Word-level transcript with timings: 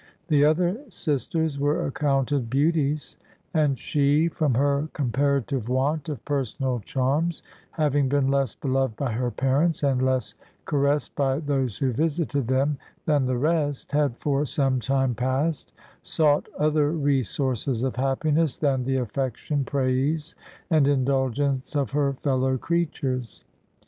The 0.29 0.43
other 0.43 0.79
sisters 0.89 1.59
were 1.59 1.85
accounted 1.85 2.49
beauties; 2.49 3.19
and 3.53 3.77
she, 3.77 4.29
from 4.29 4.55
her 4.55 4.89
comparative 4.93 5.69
want 5.69 6.09
of 6.09 6.25
personal 6.25 6.79
charms, 6.79 7.43
having 7.69 8.09
been 8.09 8.31
less 8.31 8.55
beloved 8.55 8.95
by 8.97 9.11
her 9.11 9.29
parents, 9.29 9.83
and 9.83 10.01
less 10.03 10.33
caressed 10.65 11.13
by 11.15 11.37
those 11.37 11.77
who 11.77 11.91
visited 11.93 12.47
them, 12.47 12.79
than 13.05 13.27
the 13.27 13.37
rest, 13.37 13.91
had 13.91 14.17
for 14.17 14.43
some 14.43 14.79
time 14.79 15.13
past 15.13 15.71
sought 16.01 16.49
other 16.57 16.91
resources 16.91 17.83
of 17.83 17.95
happiness 17.97 18.57
than 18.57 18.85
the 18.85 18.97
affection, 18.97 19.63
praise, 19.63 20.33
and 20.71 20.87
indulgence 20.87 21.75
of 21.75 21.91
her 21.91 22.13
fellow 22.13 22.57
creatures. 22.57 23.43